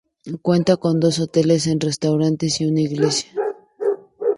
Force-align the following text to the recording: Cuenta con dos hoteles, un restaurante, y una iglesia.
Cuenta 0.41 0.77
con 0.77 0.99
dos 0.99 1.19
hoteles, 1.19 1.67
un 1.67 1.79
restaurante, 1.79 2.47
y 2.59 2.65
una 2.65 2.81
iglesia. 2.81 3.31